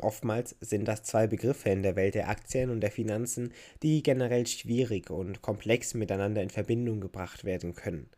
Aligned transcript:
Oftmals 0.00 0.56
sind 0.60 0.88
das 0.88 1.02
zwei 1.02 1.26
Begriffe 1.26 1.68
in 1.70 1.82
der 1.82 1.94
Welt 1.94 2.14
der 2.14 2.28
Aktien 2.28 2.70
und 2.70 2.80
der 2.80 2.90
Finanzen, 2.90 3.52
die 3.82 4.02
generell 4.02 4.46
schwierig 4.46 5.10
und 5.10 5.42
komplex 5.42 5.94
miteinander 5.94 6.42
in 6.42 6.50
Verbindung 6.50 7.00
gebracht 7.00 7.44
werden 7.44 7.74
können. 7.74 8.08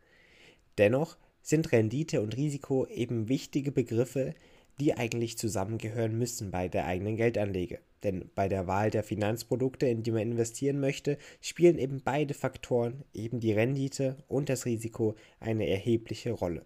Dennoch 0.77 1.17
sind 1.41 1.71
Rendite 1.71 2.21
und 2.21 2.37
Risiko 2.37 2.87
eben 2.87 3.27
wichtige 3.27 3.71
Begriffe, 3.71 4.33
die 4.79 4.95
eigentlich 4.95 5.37
zusammengehören 5.37 6.17
müssen 6.17 6.51
bei 6.51 6.67
der 6.67 6.85
eigenen 6.85 7.17
Geldanlage. 7.17 7.79
Denn 8.03 8.29
bei 8.33 8.47
der 8.47 8.65
Wahl 8.65 8.89
der 8.89 9.03
Finanzprodukte, 9.03 9.85
in 9.85 10.03
die 10.03 10.11
man 10.11 10.21
investieren 10.23 10.79
möchte, 10.79 11.17
spielen 11.41 11.77
eben 11.77 12.01
beide 12.03 12.33
Faktoren, 12.33 13.03
eben 13.13 13.39
die 13.39 13.53
Rendite 13.53 14.17
und 14.27 14.49
das 14.49 14.65
Risiko, 14.65 15.15
eine 15.39 15.67
erhebliche 15.67 16.31
Rolle. 16.31 16.65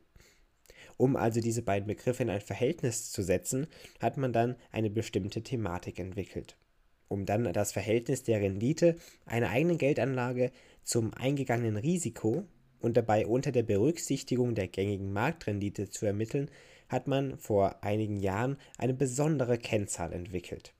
Um 0.97 1.15
also 1.15 1.39
diese 1.41 1.61
beiden 1.61 1.87
Begriffe 1.87 2.23
in 2.23 2.29
ein 2.29 2.41
Verhältnis 2.41 3.11
zu 3.11 3.21
setzen, 3.21 3.67
hat 4.01 4.17
man 4.17 4.33
dann 4.33 4.55
eine 4.71 4.89
bestimmte 4.89 5.43
Thematik 5.43 5.99
entwickelt. 5.99 6.57
Um 7.07 7.25
dann 7.25 7.53
das 7.53 7.71
Verhältnis 7.71 8.23
der 8.23 8.41
Rendite 8.41 8.97
einer 9.25 9.49
eigenen 9.49 9.77
Geldanlage 9.77 10.51
zum 10.83 11.13
eingegangenen 11.13 11.77
Risiko 11.77 12.45
und 12.79 12.97
dabei 12.97 13.25
unter 13.27 13.51
der 13.51 13.63
Berücksichtigung 13.63 14.55
der 14.55 14.67
gängigen 14.67 15.13
Marktrendite 15.13 15.89
zu 15.89 16.05
ermitteln, 16.05 16.49
hat 16.89 17.07
man 17.07 17.37
vor 17.37 17.83
einigen 17.83 18.17
Jahren 18.17 18.57
eine 18.77 18.93
besondere 18.93 19.57
Kennzahl 19.57 20.13
entwickelt, 20.13 20.73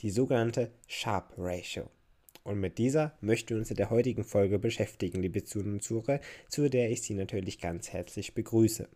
die 0.00 0.10
sogenannte 0.10 0.70
Sharp 0.86 1.34
Ratio. 1.36 1.88
Und 2.42 2.58
mit 2.58 2.78
dieser 2.78 3.16
möchten 3.20 3.50
wir 3.50 3.56
uns 3.58 3.70
in 3.70 3.76
der 3.76 3.90
heutigen 3.90 4.24
Folge 4.24 4.58
beschäftigen, 4.58 5.20
liebe 5.20 5.44
Zuhörer, 5.44 6.20
zu 6.48 6.68
der 6.70 6.90
ich 6.90 7.02
Sie 7.02 7.14
natürlich 7.14 7.60
ganz 7.60 7.92
herzlich 7.92 8.34
begrüße. 8.34 8.88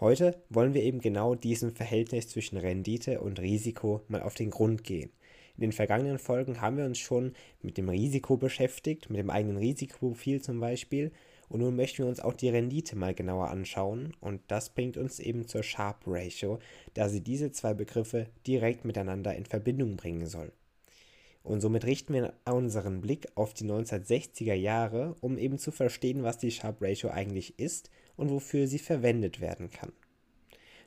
Heute 0.00 0.42
wollen 0.48 0.72
wir 0.72 0.82
eben 0.82 1.02
genau 1.02 1.34
diesem 1.34 1.74
Verhältnis 1.74 2.26
zwischen 2.26 2.56
Rendite 2.56 3.20
und 3.20 3.38
Risiko 3.38 4.00
mal 4.08 4.22
auf 4.22 4.32
den 4.32 4.48
Grund 4.48 4.82
gehen. 4.82 5.10
In 5.56 5.60
den 5.60 5.72
vergangenen 5.72 6.18
Folgen 6.18 6.62
haben 6.62 6.78
wir 6.78 6.86
uns 6.86 6.98
schon 6.98 7.34
mit 7.60 7.76
dem 7.76 7.90
Risiko 7.90 8.38
beschäftigt, 8.38 9.10
mit 9.10 9.18
dem 9.18 9.28
eigenen 9.28 9.58
Risikoprofil 9.58 10.40
zum 10.40 10.58
Beispiel. 10.58 11.12
Und 11.50 11.60
nun 11.60 11.76
möchten 11.76 11.98
wir 11.98 12.06
uns 12.06 12.20
auch 12.20 12.32
die 12.32 12.48
Rendite 12.48 12.96
mal 12.96 13.12
genauer 13.12 13.50
anschauen. 13.50 14.16
Und 14.20 14.40
das 14.48 14.70
bringt 14.70 14.96
uns 14.96 15.20
eben 15.20 15.46
zur 15.46 15.62
Sharp 15.62 16.04
Ratio, 16.06 16.60
da 16.94 17.10
sie 17.10 17.20
diese 17.20 17.52
zwei 17.52 17.74
Begriffe 17.74 18.28
direkt 18.46 18.86
miteinander 18.86 19.34
in 19.34 19.44
Verbindung 19.44 19.96
bringen 19.96 20.24
soll. 20.24 20.50
Und 21.42 21.60
somit 21.60 21.84
richten 21.84 22.12
wir 22.12 22.34
unseren 22.44 23.00
Blick 23.00 23.28
auf 23.34 23.54
die 23.54 23.64
1960er 23.64 24.54
Jahre, 24.54 25.16
um 25.20 25.38
eben 25.38 25.58
zu 25.58 25.70
verstehen, 25.72 26.22
was 26.22 26.38
die 26.38 26.50
Sharp 26.50 26.82
Ratio 26.82 27.10
eigentlich 27.10 27.58
ist 27.58 27.90
und 28.16 28.30
wofür 28.30 28.66
sie 28.66 28.78
verwendet 28.78 29.40
werden 29.40 29.70
kann. 29.70 29.92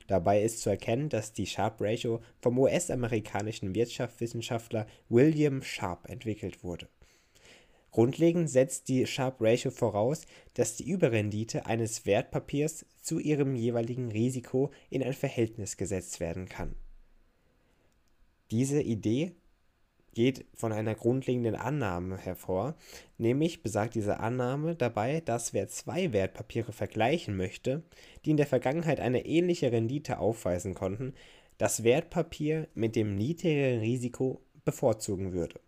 Dabei 0.06 0.42
ist 0.42 0.60
zu 0.60 0.70
erkennen, 0.70 1.08
dass 1.08 1.32
die 1.32 1.46
Sharp 1.46 1.80
Ratio 1.80 2.20
vom 2.40 2.58
US-amerikanischen 2.58 3.74
Wirtschaftswissenschaftler 3.74 4.86
William 5.08 5.62
Sharp 5.62 6.08
entwickelt 6.08 6.62
wurde. 6.62 6.88
Grundlegend 7.90 8.50
setzt 8.50 8.88
die 8.88 9.06
Sharp 9.06 9.36
Ratio 9.40 9.70
voraus, 9.70 10.26
dass 10.54 10.76
die 10.76 10.90
Überrendite 10.90 11.66
eines 11.66 12.04
Wertpapiers 12.06 12.84
zu 13.00 13.20
ihrem 13.20 13.54
jeweiligen 13.54 14.10
Risiko 14.10 14.72
in 14.90 15.02
ein 15.02 15.12
Verhältnis 15.12 15.76
gesetzt 15.76 16.20
werden 16.20 16.48
kann. 16.48 16.74
Diese 18.50 18.82
Idee 18.82 19.32
geht 20.14 20.46
von 20.54 20.72
einer 20.72 20.94
grundlegenden 20.94 21.54
Annahme 21.54 22.16
hervor, 22.16 22.74
nämlich 23.18 23.62
besagt 23.62 23.94
diese 23.94 24.20
Annahme 24.20 24.74
dabei, 24.74 25.20
dass 25.20 25.52
wer 25.52 25.68
zwei 25.68 26.12
Wertpapiere 26.12 26.72
vergleichen 26.72 27.36
möchte, 27.36 27.82
die 28.24 28.30
in 28.30 28.36
der 28.36 28.46
Vergangenheit 28.46 29.00
eine 29.00 29.26
ähnliche 29.26 29.70
Rendite 29.70 30.18
aufweisen 30.18 30.74
konnten, 30.74 31.14
das 31.58 31.84
Wertpapier 31.84 32.68
mit 32.74 32.96
dem 32.96 33.14
niedrigeren 33.16 33.80
Risiko 33.80 34.40
bevorzugen 34.64 35.32
würde. 35.32 35.60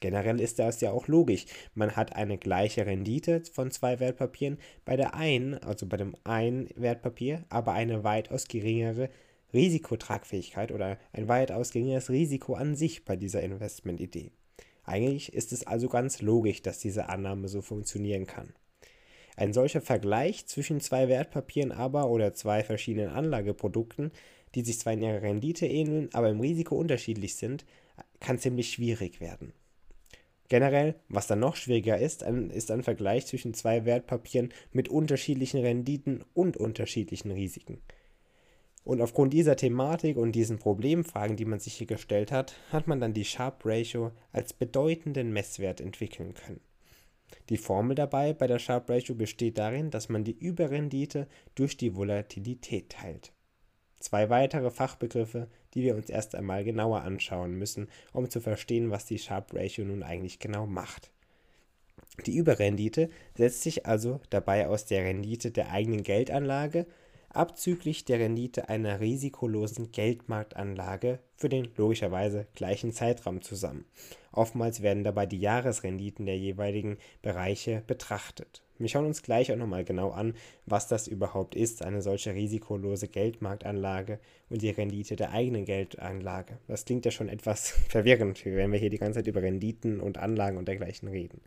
Generell 0.00 0.40
ist 0.40 0.58
das 0.58 0.80
ja 0.80 0.90
auch 0.90 1.08
logisch. 1.08 1.46
Man 1.74 1.96
hat 1.96 2.14
eine 2.14 2.36
gleiche 2.36 2.84
Rendite 2.84 3.42
von 3.52 3.70
zwei 3.70 4.00
Wertpapieren 4.00 4.58
bei 4.84 4.96
der 4.96 5.14
einen, 5.14 5.54
also 5.54 5.86
bei 5.86 5.96
dem 5.96 6.16
einen 6.24 6.68
Wertpapier, 6.76 7.44
aber 7.48 7.72
eine 7.72 8.04
weitaus 8.04 8.48
geringere 8.48 9.08
Risikotragfähigkeit 9.54 10.72
oder 10.72 10.98
ein 11.12 11.28
weitaus 11.28 11.70
geringeres 11.70 12.10
Risiko 12.10 12.54
an 12.54 12.74
sich 12.74 13.04
bei 13.04 13.16
dieser 13.16 13.42
Investmentidee. 13.42 14.32
Eigentlich 14.82 15.32
ist 15.32 15.52
es 15.52 15.66
also 15.66 15.88
ganz 15.88 16.20
logisch, 16.20 16.60
dass 16.60 16.78
diese 16.78 17.08
Annahme 17.08 17.48
so 17.48 17.62
funktionieren 17.62 18.26
kann. 18.26 18.52
Ein 19.36 19.52
solcher 19.52 19.80
Vergleich 19.80 20.46
zwischen 20.46 20.80
zwei 20.80 21.08
Wertpapieren 21.08 21.72
aber 21.72 22.08
oder 22.08 22.34
zwei 22.34 22.62
verschiedenen 22.62 23.08
Anlageprodukten, 23.08 24.12
die 24.54 24.62
sich 24.62 24.78
zwar 24.78 24.92
in 24.92 25.02
ihrer 25.02 25.22
Rendite 25.22 25.66
ähneln, 25.66 26.08
aber 26.12 26.28
im 26.28 26.40
Risiko 26.40 26.76
unterschiedlich 26.76 27.34
sind, 27.34 27.64
kann 28.20 28.38
ziemlich 28.38 28.70
schwierig 28.70 29.20
werden. 29.20 29.52
Generell, 30.48 30.94
was 31.08 31.26
dann 31.26 31.40
noch 31.40 31.56
schwieriger 31.56 31.98
ist, 31.98 32.22
ist 32.22 32.70
ein 32.70 32.82
Vergleich 32.82 33.26
zwischen 33.26 33.54
zwei 33.54 33.84
Wertpapieren 33.86 34.52
mit 34.72 34.88
unterschiedlichen 34.88 35.60
Renditen 35.60 36.22
und 36.34 36.56
unterschiedlichen 36.56 37.30
Risiken. 37.30 37.80
Und 38.84 39.00
aufgrund 39.00 39.32
dieser 39.32 39.56
Thematik 39.56 40.18
und 40.18 40.32
diesen 40.32 40.58
Problemfragen, 40.58 41.36
die 41.36 41.46
man 41.46 41.58
sich 41.58 41.74
hier 41.74 41.86
gestellt 41.86 42.30
hat, 42.30 42.54
hat 42.70 42.86
man 42.86 43.00
dann 43.00 43.14
die 43.14 43.24
Sharp 43.24 43.62
Ratio 43.64 44.12
als 44.30 44.52
bedeutenden 44.52 45.32
Messwert 45.32 45.80
entwickeln 45.80 46.34
können. 46.34 46.60
Die 47.48 47.56
Formel 47.56 47.94
dabei 47.94 48.34
bei 48.34 48.46
der 48.46 48.58
Sharp 48.58 48.88
Ratio 48.90 49.14
besteht 49.14 49.56
darin, 49.56 49.90
dass 49.90 50.10
man 50.10 50.22
die 50.22 50.36
Überrendite 50.38 51.26
durch 51.54 51.78
die 51.78 51.96
Volatilität 51.96 52.90
teilt. 52.90 53.32
Zwei 54.00 54.28
weitere 54.28 54.70
Fachbegriffe, 54.70 55.48
die 55.72 55.82
wir 55.82 55.96
uns 55.96 56.10
erst 56.10 56.34
einmal 56.34 56.62
genauer 56.62 57.00
anschauen 57.00 57.54
müssen, 57.54 57.88
um 58.12 58.28
zu 58.28 58.40
verstehen, 58.40 58.90
was 58.90 59.06
die 59.06 59.18
Sharp 59.18 59.54
Ratio 59.54 59.86
nun 59.86 60.02
eigentlich 60.02 60.38
genau 60.38 60.66
macht. 60.66 61.10
Die 62.26 62.36
Überrendite 62.36 63.08
setzt 63.34 63.62
sich 63.62 63.86
also 63.86 64.20
dabei 64.28 64.68
aus 64.68 64.84
der 64.84 65.04
Rendite 65.04 65.50
der 65.50 65.70
eigenen 65.70 66.02
Geldanlage 66.02 66.86
abzüglich 67.36 68.04
der 68.04 68.18
Rendite 68.20 68.68
einer 68.68 69.00
risikolosen 69.00 69.92
Geldmarktanlage 69.92 71.18
für 71.36 71.48
den 71.48 71.68
logischerweise 71.76 72.46
gleichen 72.54 72.92
Zeitraum 72.92 73.42
zusammen. 73.42 73.84
Oftmals 74.32 74.82
werden 74.82 75.04
dabei 75.04 75.26
die 75.26 75.40
Jahresrenditen 75.40 76.26
der 76.26 76.38
jeweiligen 76.38 76.98
Bereiche 77.22 77.82
betrachtet. 77.86 78.62
Wir 78.78 78.88
schauen 78.88 79.06
uns 79.06 79.22
gleich 79.22 79.52
auch 79.52 79.56
nochmal 79.56 79.84
genau 79.84 80.10
an, 80.10 80.34
was 80.66 80.88
das 80.88 81.06
überhaupt 81.06 81.54
ist, 81.54 81.82
eine 81.82 82.02
solche 82.02 82.34
risikolose 82.34 83.06
Geldmarktanlage 83.06 84.18
und 84.50 84.62
die 84.62 84.70
Rendite 84.70 85.14
der 85.14 85.30
eigenen 85.30 85.64
Geldanlage. 85.64 86.58
Das 86.66 86.84
klingt 86.84 87.04
ja 87.04 87.12
schon 87.12 87.28
etwas 87.28 87.70
verwirrend, 87.88 88.44
wenn 88.44 88.72
wir 88.72 88.80
hier 88.80 88.90
die 88.90 88.98
ganze 88.98 89.20
Zeit 89.20 89.28
über 89.28 89.42
Renditen 89.42 90.00
und 90.00 90.18
Anlagen 90.18 90.58
und 90.58 90.66
dergleichen 90.66 91.08
reden. 91.08 91.40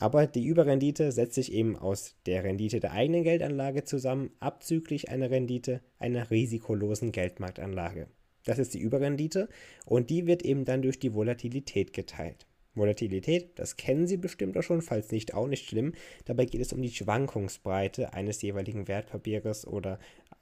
Aber 0.00 0.26
die 0.26 0.46
Überrendite 0.46 1.12
setzt 1.12 1.34
sich 1.34 1.52
eben 1.52 1.76
aus 1.76 2.16
der 2.24 2.42
Rendite 2.42 2.80
der 2.80 2.92
eigenen 2.92 3.22
Geldanlage 3.22 3.84
zusammen, 3.84 4.30
abzüglich 4.40 5.10
einer 5.10 5.30
Rendite 5.30 5.82
einer 5.98 6.30
risikolosen 6.30 7.12
Geldmarktanlage. 7.12 8.06
Das 8.46 8.58
ist 8.58 8.72
die 8.72 8.78
Überrendite 8.78 9.50
und 9.84 10.08
die 10.08 10.26
wird 10.26 10.42
eben 10.42 10.64
dann 10.64 10.80
durch 10.80 10.98
die 10.98 11.12
Volatilität 11.12 11.92
geteilt. 11.92 12.46
Volatilität, 12.74 13.58
das 13.58 13.76
kennen 13.76 14.06
Sie 14.06 14.16
bestimmt 14.16 14.56
auch 14.56 14.62
schon, 14.62 14.80
falls 14.80 15.12
nicht 15.12 15.34
auch 15.34 15.46
nicht 15.46 15.68
schlimm. 15.68 15.92
Dabei 16.24 16.46
geht 16.46 16.62
es 16.62 16.72
um 16.72 16.80
die 16.80 16.88
Schwankungsbreite 16.88 18.14
eines 18.14 18.40
jeweiligen 18.40 18.88
Wertpapiers 18.88 19.66
oder 19.66 19.98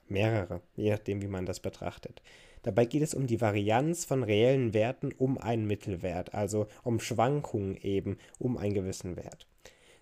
mehrere, 0.07 0.61
je 0.77 0.91
nachdem, 0.91 1.21
wie 1.21 1.27
man 1.27 1.45
das 1.45 1.59
betrachtet. 1.59 2.21
Dabei 2.61 2.85
geht 2.85 3.01
es 3.01 3.13
um 3.13 3.27
die 3.27 3.41
Varianz 3.41 4.05
von 4.05 4.23
reellen 4.23 4.73
Werten 4.73 5.11
um 5.17 5.37
einen 5.37 5.67
Mittelwert, 5.67 6.33
also 6.33 6.67
um 6.85 7.01
Schwankungen 7.01 7.75
eben 7.75 8.17
um 8.37 8.57
einen 8.57 8.73
gewissen 8.73 9.17
Wert. 9.17 9.48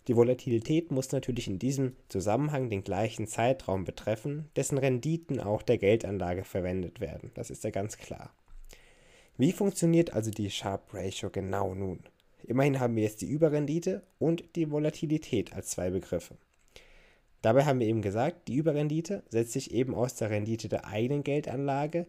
Die 0.07 0.15
Volatilität 0.15 0.92
muss 0.92 1.12
natürlich 1.12 1.48
in 1.48 1.59
diesem 1.59 1.95
Zusammenhang 2.07 2.69
den 2.69 2.83
gleichen 2.83 3.27
Zeitraum 3.27 3.83
betreffen, 3.83 4.50
dessen 4.56 4.77
Renditen 4.77 5.39
auch 5.42 5.62
der 5.62 5.77
Geldanlage 5.77 6.45
verwendet 6.45 7.01
werden. 7.01 7.31
Das 7.33 7.50
ist 7.50 7.63
ja 7.65 7.71
ganz 7.71 7.98
klar. 7.98 8.33
Wie 9.38 9.51
funktioniert 9.51 10.13
also 10.13 10.31
die 10.31 10.50
Sharp 10.50 10.94
Ratio 10.94 11.30
genau 11.30 11.75
nun? 11.75 12.00
Immerhin 12.44 12.80
haben 12.80 12.95
wir 12.95 13.04
jetzt 13.04 13.21
die 13.21 13.30
Überrendite 13.30 14.01
und 14.18 14.44
die 14.56 14.71
Volatilität 14.71 15.54
als 15.54 15.71
zwei 15.71 15.89
Begriffe. 15.89 16.38
Dabei 17.42 17.65
haben 17.65 17.80
wir 17.80 17.88
eben 17.88 18.01
gesagt, 18.01 18.48
die 18.48 18.56
Überrendite 18.56 19.24
setzt 19.30 19.51
sich 19.51 19.71
eben 19.71 19.94
aus 19.94 20.15
der 20.15 20.30
Rendite 20.30 20.69
der 20.69 20.88
eigenen 20.88 21.24
Geldanlage 21.24 22.07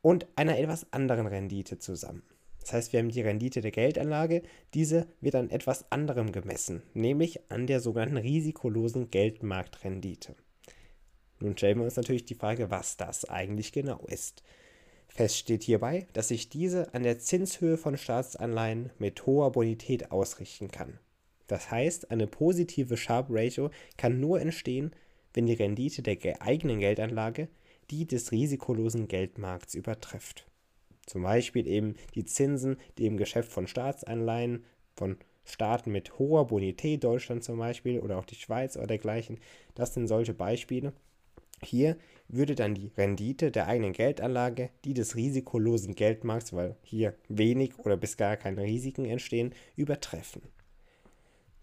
und 0.00 0.26
einer 0.36 0.58
etwas 0.58 0.92
anderen 0.92 1.26
Rendite 1.26 1.78
zusammen. 1.78 2.22
Das 2.64 2.72
heißt, 2.72 2.92
wir 2.94 3.00
haben 3.00 3.10
die 3.10 3.20
Rendite 3.20 3.60
der 3.60 3.72
Geldanlage, 3.72 4.42
diese 4.72 5.06
wird 5.20 5.34
an 5.34 5.50
etwas 5.50 5.92
anderem 5.92 6.32
gemessen, 6.32 6.82
nämlich 6.94 7.50
an 7.50 7.66
der 7.66 7.80
sogenannten 7.80 8.16
risikolosen 8.16 9.10
Geldmarktrendite. 9.10 10.34
Nun 11.40 11.58
stellen 11.58 11.76
wir 11.76 11.84
uns 11.84 11.96
natürlich 11.96 12.24
die 12.24 12.34
Frage, 12.34 12.70
was 12.70 12.96
das 12.96 13.28
eigentlich 13.28 13.70
genau 13.72 13.98
ist. 14.06 14.42
Fest 15.08 15.36
steht 15.36 15.62
hierbei, 15.62 16.06
dass 16.14 16.28
sich 16.28 16.48
diese 16.48 16.94
an 16.94 17.02
der 17.02 17.18
Zinshöhe 17.18 17.76
von 17.76 17.98
Staatsanleihen 17.98 18.88
mit 18.98 19.26
hoher 19.26 19.52
Bonität 19.52 20.10
ausrichten 20.10 20.70
kann. 20.70 20.98
Das 21.46 21.70
heißt, 21.70 22.10
eine 22.10 22.26
positive 22.26 22.96
Sharp 22.96 23.26
Ratio 23.28 23.68
kann 23.98 24.20
nur 24.20 24.40
entstehen, 24.40 24.96
wenn 25.34 25.44
die 25.44 25.52
Rendite 25.52 26.00
der 26.00 26.40
eigenen 26.40 26.80
Geldanlage 26.80 27.48
die 27.90 28.06
des 28.06 28.32
risikolosen 28.32 29.06
Geldmarkts 29.06 29.74
übertrifft. 29.74 30.46
Zum 31.06 31.22
Beispiel 31.22 31.66
eben 31.66 31.94
die 32.14 32.24
Zinsen, 32.24 32.76
die 32.98 33.06
im 33.06 33.16
Geschäft 33.16 33.52
von 33.52 33.66
Staatsanleihen 33.66 34.64
von 34.96 35.16
Staaten 35.44 35.92
mit 35.92 36.18
hoher 36.18 36.46
Bonität, 36.46 37.04
Deutschland 37.04 37.44
zum 37.44 37.58
Beispiel 37.58 38.00
oder 38.00 38.18
auch 38.18 38.24
die 38.24 38.34
Schweiz 38.34 38.76
oder 38.76 38.86
dergleichen, 38.86 39.38
das 39.74 39.94
sind 39.94 40.08
solche 40.08 40.34
Beispiele. 40.34 40.92
Hier 41.62 41.96
würde 42.28 42.54
dann 42.54 42.74
die 42.74 42.90
Rendite 42.96 43.50
der 43.50 43.66
eigenen 43.66 43.92
Geldanlage 43.92 44.70
die 44.84 44.94
des 44.94 45.16
risikolosen 45.16 45.94
Geldmarkts, 45.94 46.52
weil 46.52 46.76
hier 46.82 47.14
wenig 47.28 47.78
oder 47.78 47.96
bis 47.96 48.16
gar 48.16 48.36
keine 48.36 48.62
Risiken 48.62 49.04
entstehen, 49.04 49.54
übertreffen. 49.76 50.42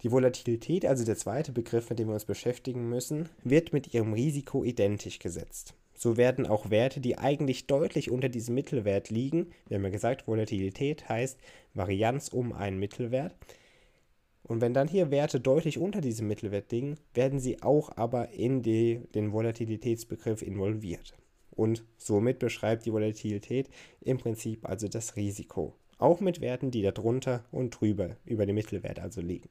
Die 0.04 0.12
Volatilität, 0.12 0.86
also 0.86 1.06
der 1.06 1.18
zweite 1.18 1.52
Begriff, 1.52 1.90
mit 1.90 2.00
dem 2.00 2.08
wir 2.08 2.16
uns 2.16 2.26
beschäftigen 2.26 2.90
müssen, 2.90 3.30
wird 3.44 3.72
mit 3.72 3.94
ihrem 3.94 4.14
Risiko 4.14 4.64
identisch 4.64 5.20
gesetzt. 5.20 5.76
So 6.04 6.18
werden 6.18 6.48
auch 6.48 6.72
Werte, 6.72 7.00
die 7.00 7.20
eigentlich 7.20 7.68
deutlich 7.68 8.10
unter 8.10 8.28
diesem 8.28 8.56
Mittelwert 8.56 9.12
liegen, 9.12 9.52
wir 9.68 9.78
haben 9.78 9.84
ja 9.84 9.92
gesagt, 9.92 10.28
Volatilität 10.28 11.08
heißt 11.08 11.38
Varianz 11.76 12.30
um 12.30 12.54
einen 12.54 12.80
Mittelwert, 12.80 13.36
und 14.42 14.62
wenn 14.62 14.74
dann 14.74 14.88
hier 14.88 15.12
Werte 15.12 15.40
deutlich 15.40 15.78
unter 15.78 16.02
diesem 16.02 16.28
Mittelwert 16.28 16.72
liegen, 16.72 16.98
werden 17.14 17.40
sie 17.40 17.62
auch 17.62 17.96
aber 17.98 18.32
in 18.32 18.64
die, 18.64 19.02
den 19.14 19.32
Volatilitätsbegriff 19.32 20.42
involviert. 20.42 21.14
Und 21.52 21.86
somit 21.98 22.40
beschreibt 22.40 22.88
die 22.88 22.94
Volatilität 22.94 23.70
im 24.02 24.18
Prinzip 24.18 24.68
also 24.68 24.88
das 24.88 25.16
Risiko. 25.16 25.76
Auch 26.00 26.20
mit 26.20 26.42
Werten, 26.42 26.72
die 26.72 26.82
darunter 26.82 27.46
und 27.52 27.80
drüber 27.80 28.18
über 28.26 28.48
dem 28.48 28.56
Mittelwert 28.56 29.00
also 29.00 29.22
liegen. 29.22 29.50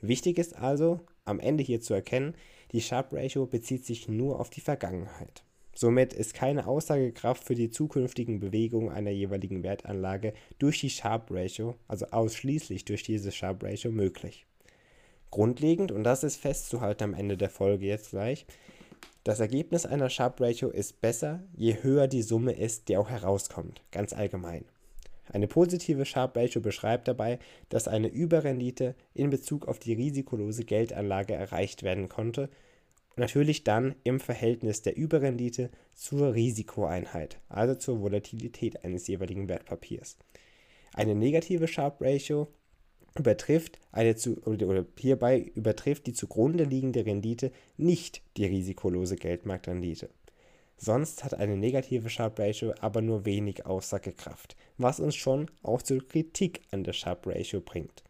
Wichtig 0.00 0.38
ist 0.38 0.54
also, 0.54 1.00
am 1.24 1.40
Ende 1.40 1.64
hier 1.64 1.80
zu 1.80 1.94
erkennen, 1.94 2.36
die 2.70 2.80
Sharp 2.80 3.12
Ratio 3.12 3.46
bezieht 3.46 3.84
sich 3.84 4.06
nur 4.06 4.38
auf 4.38 4.50
die 4.50 4.60
Vergangenheit. 4.60 5.42
Somit 5.74 6.12
ist 6.12 6.34
keine 6.34 6.66
Aussagekraft 6.66 7.44
für 7.44 7.56
die 7.56 7.70
zukünftigen 7.70 8.38
Bewegungen 8.38 8.90
einer 8.90 9.10
jeweiligen 9.10 9.62
Wertanlage 9.64 10.32
durch 10.58 10.80
die 10.80 10.90
Sharp 10.90 11.30
Ratio, 11.30 11.74
also 11.88 12.06
ausschließlich 12.06 12.84
durch 12.84 13.02
diese 13.02 13.32
Sharp 13.32 13.64
Ratio 13.64 13.90
möglich. 13.90 14.46
Grundlegend, 15.30 15.90
und 15.90 16.04
das 16.04 16.22
ist 16.22 16.36
festzuhalten 16.36 17.02
am 17.02 17.14
Ende 17.14 17.36
der 17.36 17.50
Folge 17.50 17.86
jetzt 17.86 18.10
gleich, 18.10 18.46
das 19.24 19.40
Ergebnis 19.40 19.84
einer 19.84 20.10
Sharp 20.10 20.40
Ratio 20.40 20.68
ist 20.68 21.00
besser, 21.00 21.42
je 21.56 21.82
höher 21.82 22.06
die 22.06 22.22
Summe 22.22 22.52
ist, 22.52 22.88
die 22.88 22.96
auch 22.96 23.10
herauskommt, 23.10 23.82
ganz 23.90 24.12
allgemein. 24.12 24.64
Eine 25.32 25.48
positive 25.48 26.04
Sharp 26.04 26.36
Ratio 26.36 26.60
beschreibt 26.60 27.08
dabei, 27.08 27.38
dass 27.70 27.88
eine 27.88 28.08
Überrendite 28.08 28.94
in 29.14 29.30
Bezug 29.30 29.66
auf 29.66 29.78
die 29.78 29.94
risikolose 29.94 30.64
Geldanlage 30.64 31.34
erreicht 31.34 31.82
werden 31.82 32.08
konnte 32.08 32.50
und 33.16 33.20
natürlich 33.20 33.64
dann 33.64 33.94
im 34.02 34.18
Verhältnis 34.18 34.82
der 34.82 34.96
Überrendite 34.96 35.70
zur 35.94 36.34
Risikoeinheit, 36.34 37.38
also 37.48 37.74
zur 37.76 38.00
Volatilität 38.00 38.84
eines 38.84 39.06
jeweiligen 39.06 39.48
Wertpapiers. 39.48 40.16
Eine 40.92 41.14
negative 41.14 41.68
Sharp 41.68 42.00
Ratio 42.00 42.48
übertrifft 43.16 43.78
eine 43.92 44.16
zu, 44.16 44.42
oder 44.44 44.84
hierbei 44.98 45.38
übertrifft 45.54 46.06
die 46.06 46.12
zugrunde 46.12 46.64
liegende 46.64 47.06
Rendite 47.06 47.52
nicht 47.76 48.22
die 48.36 48.46
risikolose 48.46 49.16
Geldmarktrendite. 49.16 50.10
Sonst 50.76 51.22
hat 51.22 51.34
eine 51.34 51.56
negative 51.56 52.10
Sharp 52.10 52.38
Ratio 52.40 52.74
aber 52.80 53.00
nur 53.00 53.24
wenig 53.24 53.64
Aussagekraft, 53.64 54.56
was 54.76 54.98
uns 54.98 55.14
schon 55.14 55.48
auch 55.62 55.82
zur 55.82 56.06
Kritik 56.06 56.62
an 56.72 56.82
der 56.82 56.92
Sharp 56.92 57.26
Ratio 57.26 57.60
bringt. 57.60 58.02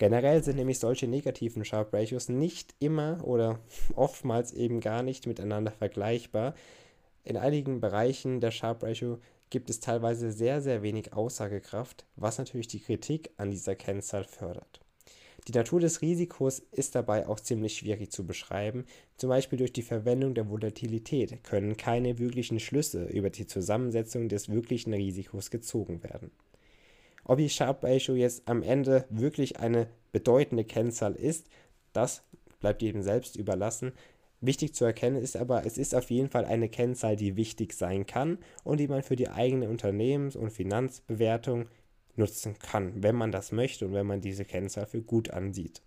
Generell 0.00 0.42
sind 0.42 0.56
nämlich 0.56 0.78
solche 0.78 1.06
negativen 1.06 1.62
Sharp 1.62 1.92
Ratios 1.92 2.30
nicht 2.30 2.74
immer 2.78 3.22
oder 3.22 3.60
oftmals 3.94 4.54
eben 4.54 4.80
gar 4.80 5.02
nicht 5.02 5.26
miteinander 5.26 5.72
vergleichbar. 5.72 6.54
In 7.22 7.36
einigen 7.36 7.82
Bereichen 7.82 8.40
der 8.40 8.50
Sharp 8.50 8.82
Ratio 8.82 9.18
gibt 9.50 9.68
es 9.68 9.78
teilweise 9.78 10.32
sehr, 10.32 10.62
sehr 10.62 10.82
wenig 10.82 11.12
Aussagekraft, 11.12 12.06
was 12.16 12.38
natürlich 12.38 12.66
die 12.66 12.80
Kritik 12.80 13.28
an 13.36 13.50
dieser 13.50 13.74
Kennzahl 13.74 14.24
fördert. 14.24 14.80
Die 15.48 15.52
Natur 15.52 15.80
des 15.80 16.00
Risikos 16.00 16.60
ist 16.72 16.94
dabei 16.94 17.28
auch 17.28 17.38
ziemlich 17.38 17.76
schwierig 17.76 18.10
zu 18.10 18.26
beschreiben. 18.26 18.86
Zum 19.18 19.28
Beispiel 19.28 19.58
durch 19.58 19.74
die 19.74 19.82
Verwendung 19.82 20.32
der 20.32 20.48
Volatilität 20.48 21.44
können 21.44 21.76
keine 21.76 22.18
wirklichen 22.18 22.58
Schlüsse 22.58 23.04
über 23.04 23.28
die 23.28 23.46
Zusammensetzung 23.46 24.30
des 24.30 24.48
wirklichen 24.48 24.94
Risikos 24.94 25.50
gezogen 25.50 26.02
werden. 26.02 26.30
Ob 27.24 27.38
die 27.38 27.48
Sharp 27.48 27.82
Ratio 27.84 28.14
jetzt 28.14 28.48
am 28.48 28.62
Ende 28.62 29.06
wirklich 29.10 29.60
eine 29.60 29.88
bedeutende 30.12 30.64
Kennzahl 30.64 31.14
ist, 31.14 31.48
das 31.92 32.22
bleibt 32.60 32.82
jedem 32.82 33.02
selbst 33.02 33.36
überlassen. 33.36 33.92
Wichtig 34.40 34.74
zu 34.74 34.84
erkennen 34.84 35.16
ist 35.16 35.36
aber, 35.36 35.66
es 35.66 35.76
ist 35.76 35.94
auf 35.94 36.10
jeden 36.10 36.30
Fall 36.30 36.46
eine 36.46 36.68
Kennzahl, 36.68 37.16
die 37.16 37.36
wichtig 37.36 37.74
sein 37.74 38.06
kann 38.06 38.38
und 38.64 38.80
die 38.80 38.88
man 38.88 39.02
für 39.02 39.16
die 39.16 39.28
eigene 39.28 39.68
Unternehmens- 39.68 40.36
und 40.36 40.50
Finanzbewertung 40.50 41.66
nutzen 42.16 42.58
kann, 42.58 43.02
wenn 43.02 43.16
man 43.16 43.32
das 43.32 43.52
möchte 43.52 43.86
und 43.86 43.92
wenn 43.92 44.06
man 44.06 44.20
diese 44.20 44.44
Kennzahl 44.44 44.86
für 44.86 45.02
gut 45.02 45.30
ansieht. 45.30 45.82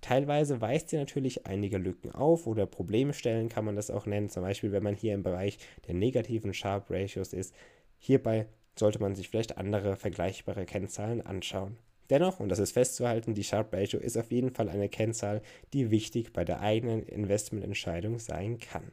Teilweise 0.00 0.60
weist 0.60 0.90
sie 0.90 0.96
natürlich 0.96 1.46
einige 1.46 1.78
Lücken 1.78 2.12
auf 2.12 2.46
oder 2.46 2.66
Problemstellen 2.66 3.48
kann 3.48 3.64
man 3.64 3.76
das 3.76 3.90
auch 3.90 4.06
nennen, 4.06 4.28
zum 4.28 4.42
Beispiel 4.42 4.70
wenn 4.70 4.82
man 4.82 4.94
hier 4.94 5.14
im 5.14 5.22
Bereich 5.22 5.58
der 5.88 5.94
negativen 5.94 6.54
Sharp 6.54 6.90
Ratios 6.90 7.32
ist. 7.32 7.54
Hierbei 7.98 8.46
sollte 8.78 9.00
man 9.00 9.14
sich 9.14 9.28
vielleicht 9.28 9.58
andere 9.58 9.96
vergleichbare 9.96 10.64
Kennzahlen 10.66 11.24
anschauen. 11.24 11.78
Dennoch, 12.10 12.38
und 12.38 12.48
das 12.50 12.60
ist 12.60 12.72
festzuhalten, 12.72 13.34
die 13.34 13.44
Sharp 13.44 13.72
Ratio 13.72 13.98
ist 13.98 14.16
auf 14.16 14.30
jeden 14.30 14.50
Fall 14.50 14.68
eine 14.68 14.88
Kennzahl, 14.88 15.42
die 15.72 15.90
wichtig 15.90 16.32
bei 16.32 16.44
der 16.44 16.60
eigenen 16.60 17.02
Investmententscheidung 17.02 18.18
sein 18.18 18.58
kann. 18.58 18.92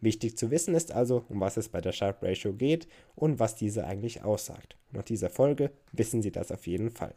Wichtig 0.00 0.36
zu 0.38 0.50
wissen 0.50 0.74
ist 0.74 0.92
also, 0.92 1.24
um 1.28 1.40
was 1.40 1.56
es 1.56 1.68
bei 1.68 1.80
der 1.80 1.92
Sharp 1.92 2.22
Ratio 2.22 2.54
geht 2.54 2.88
und 3.14 3.38
was 3.38 3.54
diese 3.54 3.84
eigentlich 3.84 4.22
aussagt. 4.22 4.76
Nach 4.92 5.02
dieser 5.02 5.30
Folge 5.30 5.70
wissen 5.92 6.22
Sie 6.22 6.32
das 6.32 6.50
auf 6.50 6.66
jeden 6.66 6.90
Fall. 6.90 7.14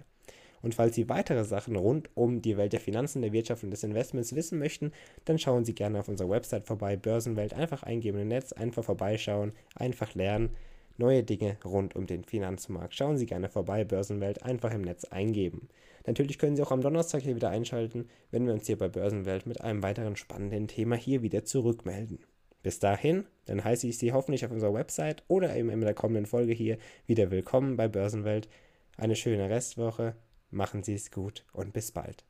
Und 0.62 0.76
falls 0.76 0.96
Sie 0.96 1.10
weitere 1.10 1.44
Sachen 1.44 1.76
rund 1.76 2.10
um 2.14 2.42
die 2.42 2.58
Welt 2.58 2.74
der 2.74 2.80
Finanzen, 2.80 3.22
der 3.22 3.34
Wirtschaft 3.34 3.64
und 3.64 3.72
des 3.72 3.84
Investments 3.84 4.36
wissen 4.36 4.60
möchten, 4.60 4.92
dann 5.26 5.40
schauen 5.40 5.66
Sie 5.66 5.76
gerne 5.76 6.00
auf 6.00 6.08
unserer 6.08 6.30
Website 6.30 6.66
vorbei, 6.66 6.96
Börsenwelt, 6.96 7.54
einfach 7.54 7.84
eingeben 7.84 8.20
im 8.20 8.28
Netz, 8.30 8.54
einfach 8.54 8.84
vorbeischauen, 8.84 9.54
einfach 9.76 10.14
lernen. 10.14 10.52
Neue 10.98 11.24
Dinge 11.24 11.58
rund 11.66 11.96
um 11.96 12.06
den 12.06 12.24
Finanzmarkt. 12.24 12.94
Schauen 12.94 13.18
Sie 13.18 13.26
gerne 13.26 13.50
vorbei, 13.50 13.84
Börsenwelt, 13.84 14.44
einfach 14.44 14.72
im 14.72 14.82
Netz 14.82 15.06
eingeben. 15.06 15.70
Natürlich 16.06 16.38
können 16.38 16.56
Sie 16.56 16.62
auch 16.62 16.72
am 16.72 16.82
Donnerstag 16.82 17.24
hier 17.24 17.36
wieder 17.36 17.50
einschalten, 17.50 18.10
wenn 18.30 18.46
wir 18.46 18.54
uns 18.54 18.68
hier 18.68 18.78
bei 18.78 18.90
Börsenwelt 18.90 19.48
mit 19.48 19.62
einem 19.62 19.82
weiteren 19.82 20.16
spannenden 20.16 20.68
Thema 20.68 20.96
hier 20.96 21.22
wieder 21.24 21.46
zurückmelden. 21.46 22.20
Bis 22.62 22.80
dahin, 22.80 23.26
dann 23.46 23.64
heiße 23.64 23.88
ich 23.88 23.98
Sie 23.98 24.14
hoffentlich 24.14 24.46
auf 24.46 24.52
unserer 24.52 24.74
Website 24.74 25.24
oder 25.28 25.56
eben 25.56 25.70
in 25.70 25.82
der 25.82 25.94
kommenden 25.94 26.26
Folge 26.26 26.54
hier 26.54 26.78
wieder 27.08 27.32
willkommen 27.32 27.76
bei 27.76 27.88
Börsenwelt. 27.88 28.48
Eine 28.96 29.16
schöne 29.16 29.50
Restwoche, 29.50 30.16
machen 30.52 30.84
Sie 30.84 30.94
es 30.94 31.12
gut 31.12 31.44
und 31.54 31.74
bis 31.74 31.92
bald. 31.92 32.24